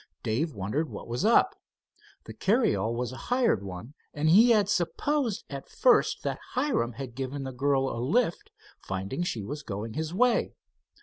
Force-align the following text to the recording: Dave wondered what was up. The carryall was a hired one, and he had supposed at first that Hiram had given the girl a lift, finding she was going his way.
Dave 0.23 0.55
wondered 0.55 0.89
what 0.89 1.07
was 1.07 1.23
up. 1.23 1.53
The 2.23 2.33
carryall 2.33 2.95
was 2.95 3.11
a 3.11 3.17
hired 3.29 3.61
one, 3.61 3.93
and 4.15 4.31
he 4.31 4.49
had 4.49 4.67
supposed 4.67 5.43
at 5.47 5.69
first 5.69 6.23
that 6.23 6.39
Hiram 6.55 6.93
had 6.93 7.13
given 7.13 7.43
the 7.43 7.51
girl 7.51 7.87
a 7.87 8.01
lift, 8.01 8.49
finding 8.79 9.21
she 9.21 9.43
was 9.43 9.61
going 9.61 9.93
his 9.93 10.11
way. 10.11 10.55